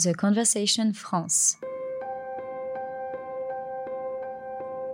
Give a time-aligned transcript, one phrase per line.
[0.00, 1.56] The Conversation France.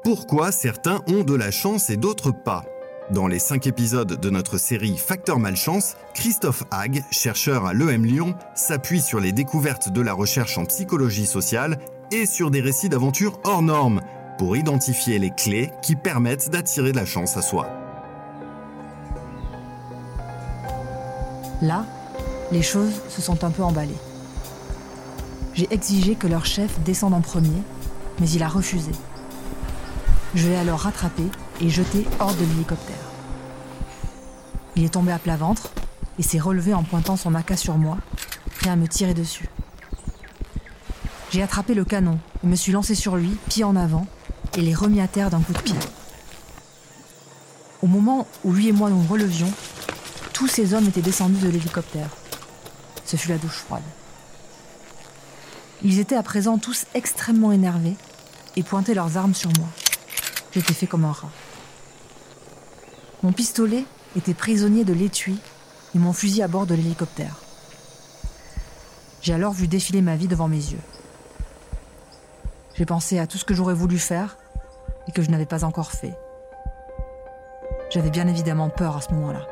[0.02, 2.64] Pourquoi certains ont de la chance et d'autres pas
[3.10, 8.34] Dans les cinq épisodes de notre série Facteur Malchance, Christophe Hague, chercheur à l'EM Lyon,
[8.54, 11.78] s'appuie sur les découvertes de la recherche en psychologie sociale
[12.10, 14.00] et sur des récits d'aventures hors normes
[14.38, 17.68] pour identifier les clés qui permettent d'attirer de la chance à soi.
[21.60, 21.84] Là,
[22.50, 23.92] les choses se sont un peu emballées.
[25.54, 27.62] J'ai exigé que leur chef descende en premier,
[28.18, 28.90] mais il a refusé.
[30.34, 31.22] Je l'ai alors rattrapé
[31.60, 32.96] et jeté hors de l'hélicoptère.
[34.74, 35.70] Il est tombé à plat ventre
[36.18, 37.98] et s'est relevé en pointant son AK sur moi,
[38.58, 39.48] prêt à me tirer dessus.
[41.30, 44.06] J'ai attrapé le canon et me suis lancé sur lui, pied en avant,
[44.56, 45.76] et l'ai remis à terre d'un coup de pied.
[47.82, 49.52] Au moment où lui et moi nous relevions,
[50.32, 52.08] tous ces hommes étaient descendus de l'hélicoptère.
[53.04, 53.82] Ce fut la douche froide.
[55.84, 57.96] Ils étaient à présent tous extrêmement énervés
[58.56, 59.68] et pointaient leurs armes sur moi.
[60.52, 61.30] J'étais fait comme un rat.
[63.22, 63.84] Mon pistolet
[64.16, 65.38] était prisonnier de l'étui
[65.94, 67.36] et mon fusil à bord de l'hélicoptère.
[69.20, 70.80] J'ai alors vu défiler ma vie devant mes yeux.
[72.76, 74.38] J'ai pensé à tout ce que j'aurais voulu faire
[75.06, 76.16] et que je n'avais pas encore fait.
[77.90, 79.46] J'avais bien évidemment peur à ce moment-là.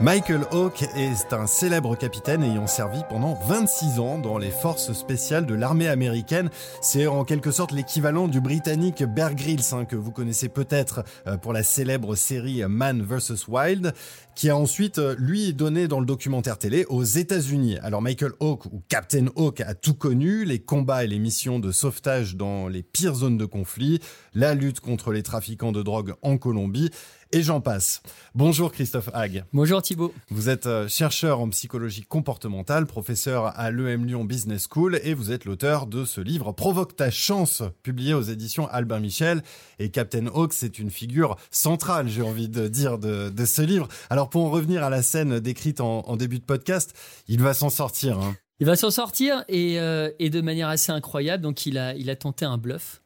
[0.00, 5.44] Michael Hawke est un célèbre capitaine ayant servi pendant 26 ans dans les forces spéciales
[5.44, 6.48] de l'armée américaine.
[6.80, 11.36] C'est en quelque sorte l'équivalent du britannique Bear Grylls hein, que vous connaissez peut-être euh,
[11.36, 13.92] pour la célèbre série Man vs Wild
[14.34, 17.76] qui a ensuite, euh, lui, donné dans le documentaire télé aux États-Unis.
[17.82, 21.72] Alors Michael Hawke ou Captain Hawke a tout connu, les combats et les missions de
[21.72, 24.00] sauvetage dans les pires zones de conflit,
[24.32, 26.90] la lutte contre les trafiquants de drogue en Colombie
[27.32, 28.02] et j'en passe.
[28.34, 29.44] Bonjour Christophe Hague.
[29.52, 30.12] Bonjour Thibault.
[30.30, 35.32] Vous êtes euh, chercheur en psychologie comportementale, professeur à l'EM Lyon Business School et vous
[35.32, 39.42] êtes l'auteur de ce livre Provoque ta chance, publié aux éditions Albin Michel.
[39.78, 43.88] Et Captain Hawke, c'est une figure centrale, j'ai envie de dire, de, ce livre.
[44.10, 46.94] Alors pour en revenir à la scène décrite en, début de podcast,
[47.28, 48.18] il va s'en sortir.
[48.18, 48.36] Hein.
[48.60, 51.42] Il va s'en sortir euh, et, de manière assez incroyable.
[51.42, 53.00] Donc il a, il a tenté un bluff.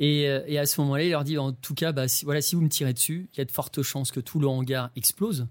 [0.00, 2.54] Euh, et, à ce moment-là, il leur dit en tout cas, bah, si, voilà, si
[2.54, 5.48] vous me tirez dessus, il y a de fortes chances que tout le hangar explose.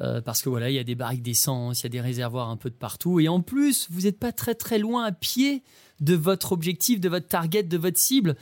[0.00, 2.50] Euh, parce que voilà, il y a des barriques d'essence, il y a des réservoirs
[2.50, 3.18] un peu de partout.
[3.18, 5.62] Et en plus, vous n'êtes pas très très loin à pied
[6.00, 8.36] de votre objectif, de votre target, de votre cible.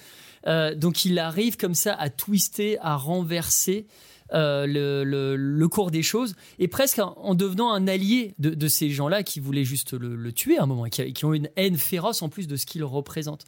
[0.47, 3.87] Euh, donc il arrive comme ça à twister, à renverser
[4.35, 9.41] euh, le, cours des choses et presque en, devenant un allié de, ces gens-là qui
[9.41, 12.57] voulaient juste le, tuer à un moment, qui, ont une haine féroce en plus de
[12.57, 13.45] ce qu'il représente.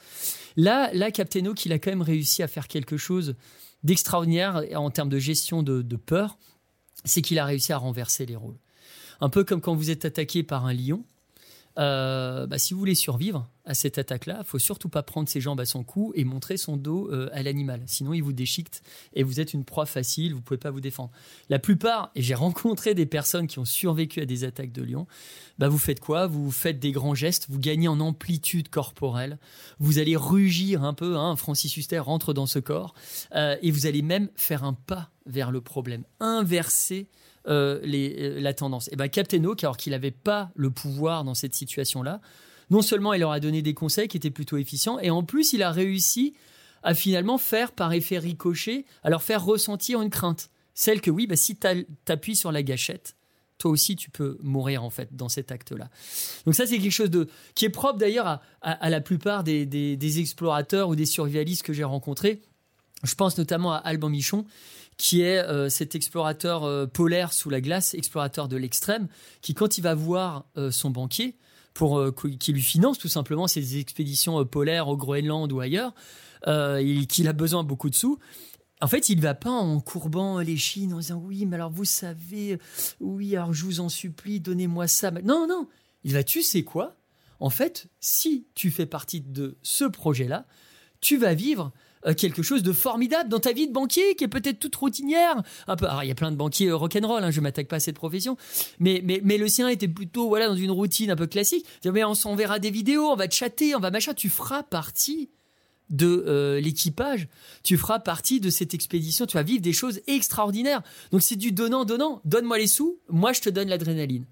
[0.57, 3.35] Là, là, Captain Oak, il a quand même réussi à faire quelque chose
[3.83, 6.39] d'extraordinaire en termes de gestion de, de peur,
[7.05, 8.59] c'est qu'il a réussi à renverser les rôles.
[9.21, 11.05] Un peu comme quand vous êtes attaqué par un lion,
[11.79, 15.61] euh, bah, si vous voulez survivre à cette attaque-là, faut surtout pas prendre ses jambes
[15.61, 17.83] à son cou et montrer son dos euh, à l'animal.
[17.87, 18.83] Sinon, il vous déchiquette
[19.13, 21.11] et vous êtes une proie facile, vous pouvez pas vous défendre.
[21.49, 25.07] La plupart, et j'ai rencontré des personnes qui ont survécu à des attaques de lion,
[25.59, 26.27] bah, vous faites quoi?
[26.27, 29.39] Vous faites des grands gestes, vous gagnez en amplitude corporelle,
[29.79, 32.95] vous allez rugir un peu, hein, Francis Huster rentre dans ce corps,
[33.35, 37.09] euh, et vous allez même faire un pas vers le problème, inverser
[37.49, 38.89] euh, euh, la tendance.
[38.93, 42.21] Et ben Captain Hook, alors qu'il n'avait pas le pouvoir dans cette situation-là,
[42.71, 45.53] non seulement il leur a donné des conseils qui étaient plutôt efficients, et en plus
[45.53, 46.35] il a réussi
[46.83, 50.51] à finalement faire par effet ricochet, à leur faire ressentir une crainte.
[50.75, 51.67] Celle que oui, bah, si tu
[52.09, 53.17] appuies sur la gâchette,
[53.59, 55.89] toi aussi tu peux mourir en fait dans cet acte-là.
[56.45, 60.21] Donc ça c'est quelque chose de qui est propre d'ailleurs à, la plupart des, des,
[60.21, 62.43] explorateurs ou des survivalistes que j'ai rencontrés.
[63.03, 64.45] Je pense notamment à Alban Michon
[64.97, 69.09] qui est euh, cet explorateur euh, polaire sous la glace, explorateur de l'extrême,
[69.43, 71.37] qui quand il va voir euh, son banquier,
[71.75, 72.03] pour
[72.41, 75.93] qui lui finance tout simplement ses expéditions polaires au Groenland ou ailleurs,
[76.43, 78.19] qu'il a besoin de beaucoup de sous,
[78.81, 81.85] en fait, il va pas en courbant les chines en disant oui, mais alors vous
[81.85, 82.59] savez,
[83.01, 85.11] oui, alors je vous en supplie, donnez-moi ça.
[85.11, 85.69] Non, non,
[86.03, 86.97] il va, tu sais quoi?
[87.41, 90.47] En fait, si tu fais partie de ce projet-là,
[91.01, 91.73] tu vas vivre
[92.15, 95.43] quelque chose de formidable dans ta vie de banquier qui est peut-être toute routinière.
[95.67, 97.77] Un peu, alors il y a plein de banquiers euh, rock'n'roll, hein, je m'attaque pas
[97.77, 98.37] à cette profession,
[98.79, 101.67] mais, mais, mais le sien était plutôt voilà dans une routine un peu classique.
[101.85, 104.15] Mais on s'enverra des vidéos, on va chatter, on va machin.
[104.15, 105.31] Tu feras partie
[105.91, 107.29] de euh, l'équipage,
[107.63, 110.83] tu feras partie de cette expédition, tu vas vivre des choses extraordinaires.
[111.13, 112.21] Donc c'est du donnant-donnant.
[112.25, 114.27] Donne-moi les sous, moi je te donne l'adrénaline.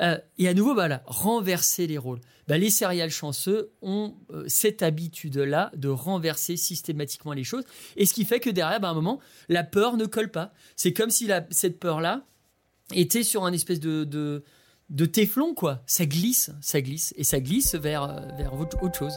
[0.00, 2.20] Euh, et à nouveau, voilà, renverser les rôles.
[2.48, 7.64] Bah, les céréales chanceux ont euh, cette habitude-là de renverser systématiquement les choses.
[7.96, 10.52] Et ce qui fait que derrière, bah, à un moment, la peur ne colle pas.
[10.76, 12.26] C'est comme si cette peur-là
[12.94, 14.42] était sur un espèce de
[14.90, 15.82] de téflon, quoi.
[15.86, 18.06] Ça glisse, ça glisse, et ça glisse vers,
[18.36, 19.14] vers autre chose.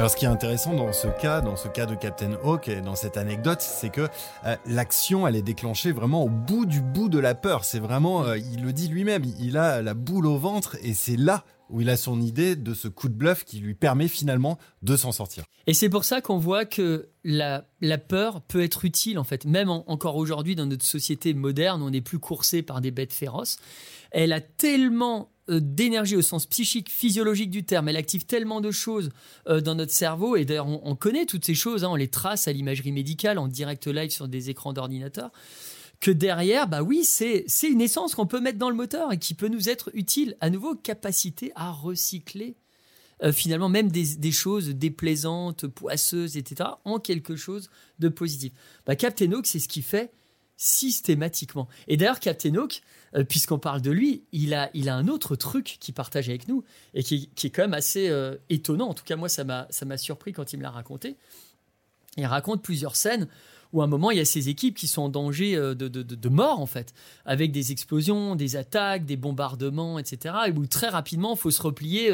[0.00, 2.80] Alors ce qui est intéressant dans ce cas, dans ce cas de Captain Hawk et
[2.80, 4.08] dans cette anecdote, c'est que
[4.46, 7.66] euh, l'action elle est déclenchée vraiment au bout du bout de la peur.
[7.66, 11.18] C'est vraiment, euh, il le dit lui-même, il a la boule au ventre et c'est
[11.18, 14.58] là où il a son idée de ce coup de bluff qui lui permet finalement
[14.82, 15.44] de s'en sortir.
[15.66, 19.44] Et c'est pour ça qu'on voit que la, la, peur peut être utile en fait,
[19.44, 23.58] même encore aujourd'hui dans notre société moderne, on n'est plus coursé par des bêtes féroces.
[24.10, 27.88] Elle a tellement euh, d'énergie au sens psychique, physiologique du terme.
[27.88, 29.10] Elle active tellement de choses
[29.48, 30.36] euh, dans notre cerveau.
[30.36, 31.84] Et d'ailleurs, on, connaît toutes ces choses.
[31.84, 31.88] Hein.
[31.90, 35.30] on les trace à l'imagerie médicale en direct live sur des écrans d'ordinateur.
[36.00, 39.34] Que derrière, bah oui, c'est une essence qu'on peut mettre dans le moteur et qui
[39.34, 40.36] peut nous être utile.
[40.40, 42.56] À nouveau, capacité à recycler
[43.22, 47.68] euh, finalement même des, choses déplaisantes, poisseuses, etc., en quelque chose
[47.98, 48.52] de positif.
[48.86, 50.10] Bah, Captain Hawk, c'est ce qui fait
[50.56, 51.68] systématiquement.
[51.86, 52.82] Et d'ailleurs, Captain Hawk,
[53.14, 56.48] euh, puisqu'on parle de lui, il a, il a un autre truc qu'il partage avec
[56.48, 56.64] nous
[56.94, 58.88] et qui, est quand même assez euh, étonnant.
[58.88, 61.16] En tout cas, moi, ça m'a surpris quand il me l'a raconté.
[62.16, 63.28] Il raconte plusieurs scènes
[63.72, 65.88] où à un moment, il y a ces équipes qui sont en danger euh, de,
[65.88, 66.92] de, mort, en fait,
[67.24, 70.34] avec des explosions, des attaques, des bombardements, etc.
[70.48, 72.12] Et où très rapidement, il faut se replier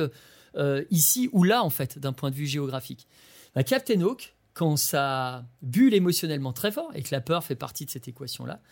[0.91, 3.06] ici ou là, en fait, d'un point de vue géographique.
[3.55, 7.85] Bah, Captain Hawk, quand ça bulle émotionnellement très fort et que la peur fait partie
[7.85, 8.62] de cette équation-là,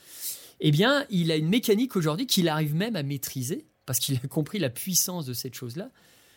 [0.61, 4.29] eh bien, il a une mécanique aujourd'hui qu'il arrive même à maîtriser, parce qu'il a
[4.29, 5.91] compris la puissance de cette chose-là,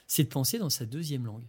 [0.05, 1.45] c'est de penser dans sa deuxième langue.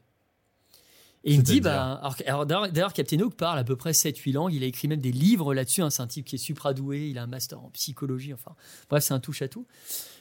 [1.28, 4.54] Et il me dit, bah, alors, d'ailleurs, Captain Hook parle à peu près 7-8 langues,
[4.54, 7.18] il a écrit même des livres là-dessus, hein, c'est un type qui est supradoué, il
[7.18, 8.52] a un master en psychologie, enfin,
[8.88, 9.66] bref, c'est un touche à tout.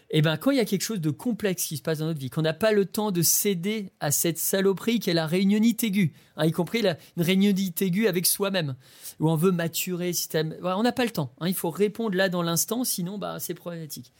[0.09, 2.19] Et ben quand il y a quelque chose de complexe qui se passe dans notre
[2.19, 6.13] vie, qu'on n'a pas le temps de céder à cette saloperie qu'est la réunionite aiguë,
[6.35, 8.75] hein, y compris la, une réunionite aiguë avec soi-même,
[9.19, 11.33] où on veut maturer, système, on n'a pas le temps.
[11.39, 14.11] Hein, il faut répondre là dans l'instant, sinon bah, c'est problématique.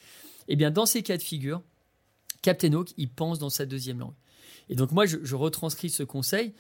[0.48, 1.62] Et bien dans ces cas de figure,
[2.42, 4.14] Captain Hawk, il pense dans sa deuxième langue.
[4.70, 6.54] Et donc moi, je, retranscris ce conseil.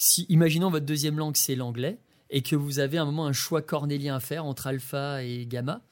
[0.00, 1.98] Si, imaginons votre deuxième langue, c'est l'anglais,
[2.30, 5.82] et que vous avez un moment un choix cornélien à faire entre alpha et gamma,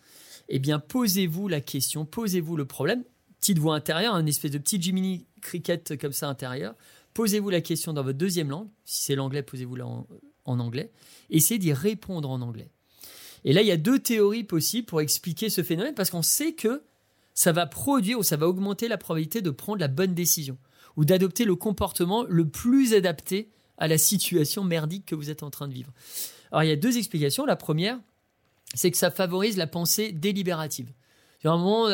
[0.48, 3.04] eh bien, posez-vous la question, posez-vous le problème.
[3.38, 6.74] Petite voix intérieure, un espèce de petit Jiminy Cricket comme ça intérieur.
[7.12, 8.68] Posez-vous la question dans votre deuxième langue.
[8.84, 10.90] Si c'est l'anglais, posez-vous-la en anglais.
[11.30, 12.70] Essayez d'y répondre en anglais.
[13.44, 16.54] Et là, il y a deux théories possibles pour expliquer ce phénomène parce qu'on sait
[16.54, 16.82] que
[17.34, 20.58] ça va produire ou ça va augmenter la probabilité de prendre la bonne décision
[20.96, 25.50] ou d'adopter le comportement le plus adapté à la situation merdique que vous êtes en
[25.50, 25.92] train de vivre.
[26.50, 27.46] Alors, il y a deux explications.
[27.46, 27.98] La première,
[28.74, 30.92] c'est que ça favorise la pensée délibérative.
[31.44, 31.88] À un moment,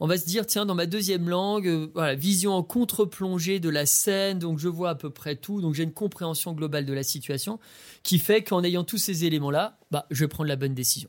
[0.00, 3.70] on va se dire, tiens, dans ma deuxième langue, euh, voilà, vision en contre-plongée de
[3.70, 6.92] la scène, donc je vois à peu près tout, donc j'ai une compréhension globale de
[6.92, 7.58] la situation,
[8.02, 11.08] qui fait qu'en ayant tous ces éléments-là, bah, je vais prendre la bonne décision.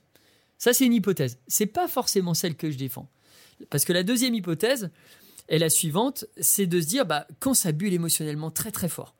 [0.57, 1.39] Ça, c'est une hypothèse.
[1.47, 3.09] C'est pas forcément celle que je défends.
[3.69, 4.89] Parce que la deuxième hypothèse
[5.49, 9.13] est la suivante, c'est de se dire, bah, quand ça bulle émotionnellement très très fort,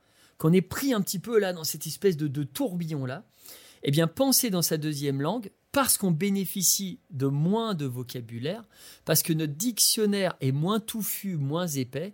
[0.44, 3.24] qu'on est pris un petit peu là dans cette espèce de, de tourbillon-là,
[3.84, 8.68] eh bien, penser dans sa deuxième langue, parce qu'on bénéficie de moins de vocabulaire,
[9.06, 12.14] parce que notre dictionnaire est moins touffu, moins épais,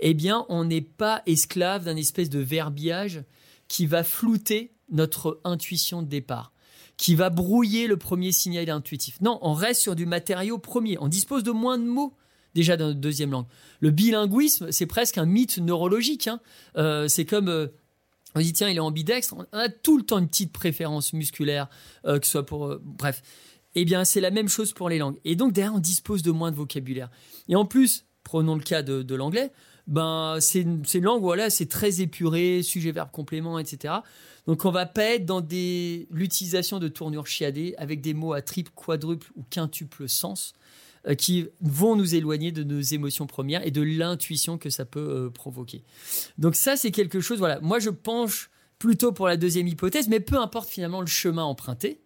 [0.00, 3.22] eh bien, on n'est pas esclave d'un espèce de verbiage
[3.68, 6.54] qui va flouter notre intuition de départ,
[6.96, 9.20] qui va brouiller le premier signal intuitif.
[9.20, 10.96] Non, on reste sur du matériau premier.
[10.98, 12.16] On dispose de moins de mots
[12.56, 13.46] déjà dans notre deuxième langue.
[13.80, 16.26] Le bilinguisme, c'est presque un mythe neurologique.
[16.26, 16.40] Hein.
[16.76, 17.68] Euh, c'est comme euh,
[18.34, 21.68] on dit tiens, il est ambidextre, on a tout le temps une petite préférence musculaire,
[22.04, 22.76] euh, que ce soit pour...
[22.82, 23.22] Bref.
[23.78, 25.18] Eh bien, c'est la même chose pour les langues.
[25.24, 27.10] Et donc, derrière, on dispose de moins de vocabulaire.
[27.48, 29.52] Et en plus, prenons le cas de, l'anglais,
[29.86, 33.96] ben, c'est une, langue, voilà, c'est très épuré, sujet, verbe, complément, etc.
[34.46, 35.46] Donc, on va pas être dans
[36.10, 40.54] l'utilisation de tournures chiadées avec des mots à triple, quadruple ou quintuple sens.
[41.06, 45.26] Euh, qui vont nous éloigner de nos émotions premières et de l'intuition que ça peut
[45.26, 45.84] euh, provoquer.
[46.36, 50.18] Donc ça, c'est quelque chose, voilà, moi je penche plutôt pour la deuxième hypothèse, mais
[50.18, 52.00] peu importe finalement le chemin emprunté,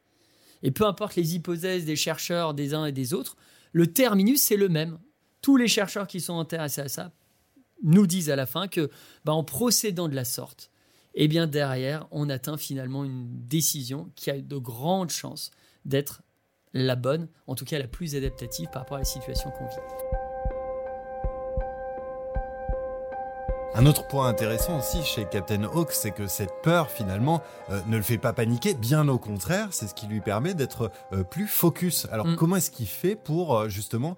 [0.63, 3.37] et peu importe les hypothèses des chercheurs des uns et des autres,
[3.73, 4.99] le terminus, c'est le même.
[5.41, 7.13] Tous les chercheurs qui sont intéressés à ça
[7.83, 8.91] nous disent à la fin que,
[9.25, 10.71] bah, en procédant de la sorte,
[11.15, 15.51] eh bien derrière, on atteint finalement une décision qui a de grandes chances
[15.87, 16.23] d'être
[16.73, 20.21] la bonne, en tout cas la plus adaptative par rapport à la situation qu'on vit.
[23.73, 27.97] Un autre point intéressant aussi chez Captain Hawk, c'est que cette peur finalement euh, ne
[27.97, 31.47] le fait pas paniquer, bien au contraire, c'est ce qui lui permet d'être euh, plus
[31.47, 32.09] focus.
[32.11, 32.37] Alors mm.
[32.37, 34.17] comment est-ce qu'il fait pour euh, justement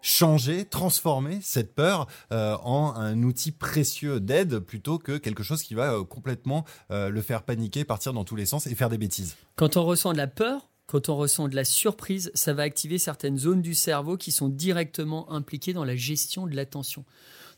[0.00, 5.96] changer, transformer cette peur en un outil précieux d'aide plutôt que quelque chose qui va
[6.08, 9.36] complètement le faire paniquer, partir dans tous les sens et faire des bêtises?
[9.56, 12.98] Quand on ressent de la peur, quand on ressent de la surprise, ça va activer
[12.98, 17.04] certaines zones du cerveau qui sont directement impliquées dans la gestion de l'attention.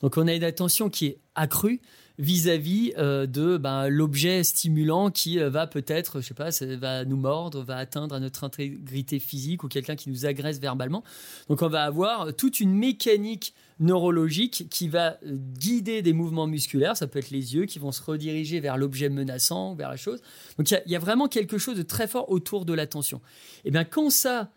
[0.00, 1.80] Donc on a une attention qui est accrue
[2.18, 7.04] vis-à-vis euh, de ben, l'objet stimulant qui euh, va peut-être, je sais pas, ça va
[7.04, 11.04] nous mordre, va atteindre à notre intégrité physique ou quelqu'un qui nous agresse verbalement.
[11.48, 16.96] Donc on va avoir toute une mécanique neurologique qui va euh, guider des mouvements musculaires.
[16.96, 20.20] Ça peut être les yeux qui vont se rediriger vers l'objet menaçant, vers la chose.
[20.58, 23.18] Donc il y, a vraiment quelque chose de très fort autour de l'attention.
[23.64, 24.50] Et eh bien quand ça,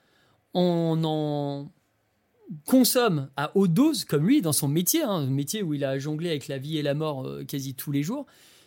[0.56, 1.72] on en
[2.66, 5.98] consomme à haute dose, comme lui, dans son métier, hein, un métier où il a
[6.00, 8.26] jonglé avec la vie et la mort euh, quasi tous les jours,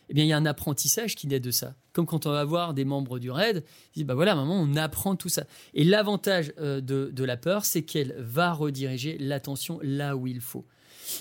[0.08, 1.74] eh bien, il y a un apprentissage qui naît de ça.
[1.92, 3.64] Comme quand on va voir des membres du RAID,
[3.94, 5.44] ils bah voilà, maman, on apprend tout ça.
[5.72, 10.66] Et l'avantage euh, de, la peur, c'est qu'elle va rediriger l'attention là où il faut.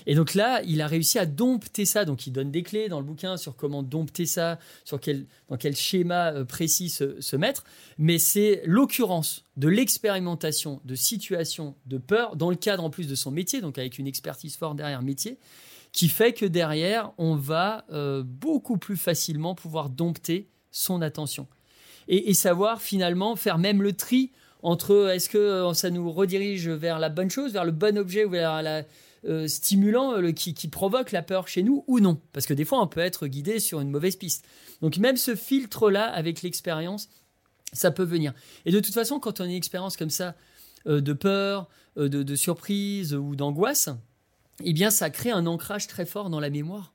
[0.05, 2.05] Et donc là, il a réussi à dompter ça.
[2.05, 5.57] Donc il donne des clés dans le bouquin sur comment dompter ça, sur quel, dans
[5.57, 7.63] quel schéma euh, précis se, mettre.
[7.97, 13.15] Mais c'est l'occurrence de l'expérimentation de situations de peur dans le cadre en plus de
[13.15, 15.39] son métier, donc avec une expertise forte derrière métier,
[15.91, 21.47] qui fait que derrière, on va euh, beaucoup plus facilement pouvoir dompter son attention.
[22.07, 26.99] Et, savoir finalement faire même le tri entre est-ce que euh, ça nous redirige vers
[26.99, 28.83] la bonne chose, vers le bon objet ou vers la,
[29.25, 32.19] euh, stimulant euh, qui, provoque la peur chez nous ou non.
[32.33, 34.45] Parce que des fois, on peut être guidé sur une mauvaise piste.
[34.81, 37.07] Donc même ce filtre-là, avec l'expérience,
[37.71, 38.33] ça peut venir.
[38.65, 40.35] Et de toute façon, quand on a une expérience comme ça,
[40.87, 43.89] euh, de peur, de, surprise ou d'angoisse,
[44.63, 46.93] eh bien, ça crée un ancrage très fort dans la mémoire.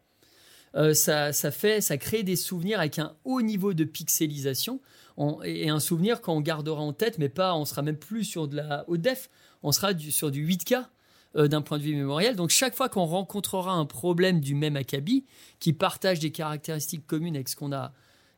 [0.93, 4.81] ça, fait, ça crée des souvenirs avec un haut niveau de pixelisation
[5.45, 8.57] et un souvenir qu'on gardera en tête, mais pas, on sera même plus sur de
[8.57, 9.31] la haute def,
[9.63, 10.85] on sera sur du 8K
[11.37, 12.37] euh, d'un point de vue mémoriel.
[12.37, 15.25] Donc chaque fois qu'on rencontrera un problème du même acabit,
[15.61, 17.93] qui partage des caractéristiques communes avec ce qu'on a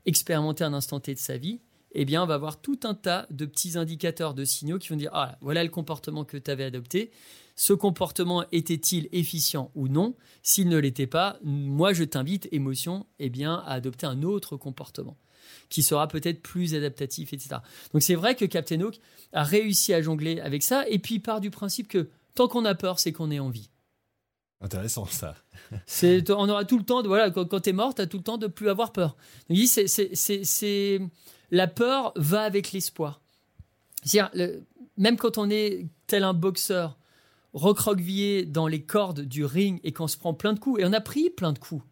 [0.07, 1.61] expérimenté à un instant T de sa vie,
[1.93, 4.97] eh bien, on va avoir tout un tas de petits indicateurs de signaux qui vont
[4.97, 7.11] dire ah, voilà le comportement que tu avais adopté.
[7.57, 10.15] Ce comportement était-il efficient ou non?
[10.43, 15.17] S'il ne l'était pas, moi je t'invite, émotion, eh bien, à adopter un autre comportement
[15.69, 17.57] qui sera peut-être plus adaptatif, etc.
[17.93, 19.01] Donc c'est vrai que Captain Hawk
[19.33, 22.09] a réussi à jongler avec ça, et puis part du principe que
[22.41, 23.69] Tant qu'on a peur, c'est qu'on est en vie.
[24.63, 25.35] Intéressant ça.
[25.85, 28.17] c'est, on aura tout le temps de voilà quand, tu es mort, tu as tout
[28.17, 29.15] le temps de plus avoir peur.
[29.51, 31.01] Donc, c'est, c'est, c'est,
[31.51, 33.21] la peur va avec l'espoir.
[34.97, 36.97] même quand on est tel un boxeur
[37.53, 40.95] recroquevillé dans les cordes du ring et qu'on se prend plein de coups, et on
[40.95, 41.85] a pris plein de coups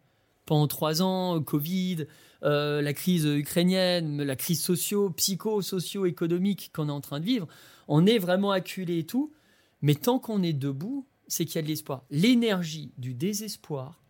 [0.47, 2.07] pendant trois ans, Covid,
[2.41, 7.47] euh, la crise ukrainienne, la crise socio, psycho-socio-économique qu'on est en train de vivre,
[7.87, 9.31] on est vraiment acculé et tout.
[9.81, 12.05] Mais tant qu'on est debout, c'est qu'il y a de l'espoir.
[12.09, 14.03] L'énergie du désespoir,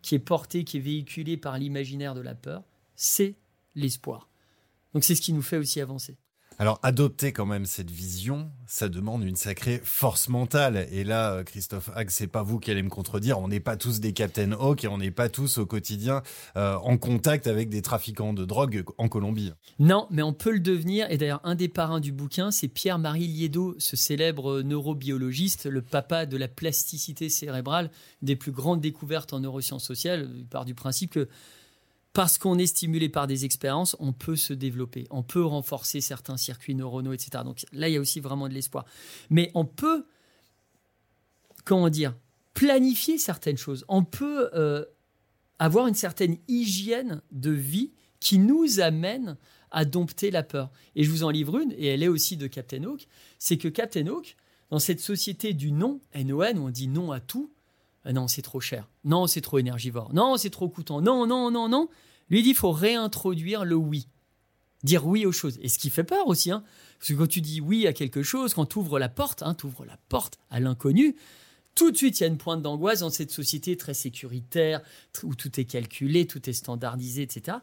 [0.00, 2.64] qui est portée, qui est véhiculée par l'imaginaire de la peur,
[2.96, 3.36] c'est
[3.74, 4.28] l'espoir.
[4.94, 6.18] Donc c'est ce qui nous fait aussi avancer.
[6.58, 10.86] Alors, adopter quand même cette vision, ça demande une sacrée force mentale.
[10.92, 13.38] Et là, Christophe Hague, c'est pas vous qui allez me contredire.
[13.38, 16.22] On n'est pas tous des Captain Hawk et on n'est pas tous au quotidien
[16.56, 19.52] euh, en contact avec des trafiquants de drogue en Colombie.
[19.78, 21.10] Non, mais on peut le devenir.
[21.10, 26.26] Et d'ailleurs, un des parrains du bouquin, c'est Pierre-Marie Liedo, ce célèbre neurobiologiste, le papa
[26.26, 27.90] de la plasticité cérébrale,
[28.20, 30.30] des plus grandes découvertes en neurosciences sociales.
[30.36, 31.28] Il part du principe que
[32.12, 36.36] parce qu'on est stimulé par des expériences, on peut se développer, on peut renforcer certains
[36.36, 37.42] circuits neuronaux, etc.
[37.44, 38.84] Donc là, il y a aussi vraiment de l'espoir.
[39.30, 40.04] Mais on peut,
[41.64, 42.14] comment dire,
[42.54, 43.84] planifier certaines choses.
[43.88, 44.84] On peut euh,
[45.58, 49.36] avoir une certaine hygiène de vie qui nous amène
[49.70, 50.70] à dompter la peur.
[50.94, 53.68] Et je vous en livre une, et elle est aussi de Captain Hawk, c'est que
[53.68, 54.36] Captain Hawk,
[54.70, 57.51] dans cette société du non, NON, où on dit non à tout,
[58.10, 58.88] non, c'est trop cher.
[59.04, 60.12] Non, c'est trop énergivore.
[60.12, 61.00] Non, c'est trop coûtant.
[61.00, 61.88] Non, non, non, non.
[62.30, 64.08] Lui dit, il faut réintroduire le oui.
[64.82, 65.58] Dire oui aux choses.
[65.62, 66.64] Et ce qui fait peur aussi, hein.
[66.98, 69.54] parce que quand tu dis oui à quelque chose, quand tu ouvres la porte, hein,
[69.54, 71.14] tu ouvres la porte à l'inconnu,
[71.74, 74.82] tout de suite, il y a une pointe d'angoisse dans cette société très sécuritaire,
[75.22, 77.58] où tout est calculé, tout est standardisé, etc.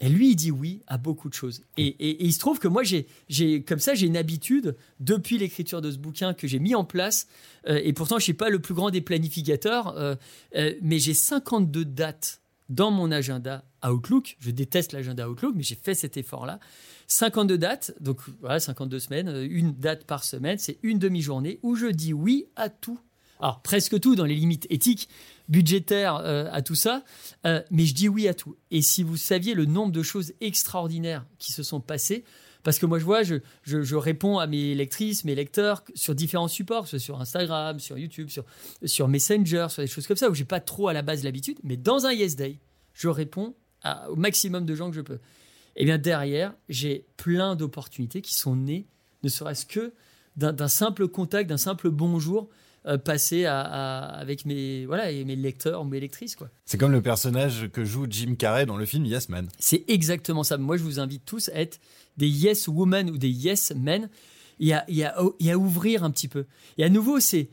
[0.00, 1.62] Et lui, il dit oui à beaucoup de choses.
[1.76, 5.90] Et, il se trouve que moi, j'ai, comme ça, j'ai une habitude, depuis l'écriture de
[5.90, 7.26] ce bouquin, que j'ai mis en place.
[7.66, 10.14] Euh, et pourtant, je ne suis pas le plus grand des planificateurs, euh,
[10.54, 14.36] euh, mais j'ai 52 dates dans mon agenda Outlook.
[14.38, 16.60] Je déteste l'agenda Outlook, mais j'ai fait cet effort-là.
[17.08, 21.86] 52 dates, donc voilà, 52 semaines, une date par semaine, c'est une demi-journée où je
[21.86, 23.00] dis oui à tout.
[23.40, 25.08] Alors, presque tout dans les limites éthiques,
[25.48, 27.04] budgétaire euh, à tout ça,
[27.46, 28.56] euh, mais je dis oui à tout.
[28.70, 32.24] Et si vous saviez le nombre de choses extraordinaires qui se sont passées,
[32.64, 36.48] parce que moi je vois, je, je, réponds à mes lectrices, mes lecteurs sur différents
[36.48, 38.44] supports, sur Instagram, sur YouTube, sur,
[38.84, 41.58] sur Messenger, sur des choses comme ça, où j'ai pas trop à la base l'habitude,
[41.62, 42.58] mais dans un Yes Day,
[42.92, 43.54] je réponds
[44.08, 45.20] au maximum de gens que je peux.
[45.76, 48.86] Et bien derrière, j'ai plein d'opportunités qui sont nées,
[49.22, 49.92] ne serait-ce que
[50.36, 52.48] d'un simple contact, d'un simple bonjour
[52.86, 56.36] euh, passé avec mes, voilà, mes lecteurs ou mes lectrices.
[56.64, 59.48] C'est comme le personnage que joue Jim Carrey dans le film Yes Man.
[59.58, 60.58] C'est exactement ça.
[60.58, 61.80] Moi, je vous invite tous à être
[62.16, 64.08] des Yes Women ou des Yes Men
[64.60, 66.46] et à, et à ouvrir un petit peu.
[66.76, 67.48] Et à nouveau, c'est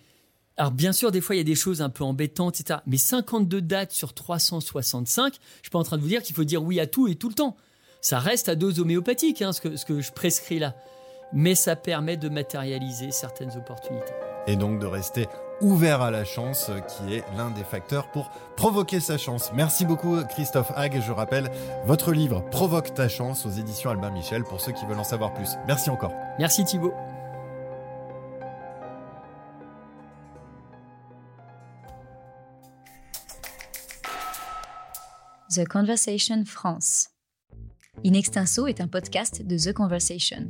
[0.58, 2.80] alors bien sûr, des fois, il y a des choses un peu embêtantes, etc.
[2.86, 6.44] Mais 52 dates sur 365, je suis pas en train de vous dire qu'il faut
[6.44, 7.58] dire oui à tout et tout le temps.
[8.02, 10.76] Ça reste à dose homéopathique, hein, ce, que, ce que je prescris là.
[11.34, 14.14] Mais ça permet de matérialiser certaines opportunités.
[14.48, 15.28] Et donc de rester
[15.62, 19.52] ouvert à la chance, qui est l'un des facteurs pour provoquer sa chance.
[19.54, 21.02] Merci beaucoup Christophe Hague.
[21.02, 21.50] Je rappelle
[21.86, 25.34] votre livre Provoque ta chance aux éditions Albin Michel pour ceux qui veulent en savoir
[25.34, 25.56] plus.
[25.68, 26.12] Merci encore.
[26.40, 26.94] Merci Thibault.
[35.56, 37.08] The Conversation France.
[38.04, 40.50] In Extenso est un podcast de The Conversation.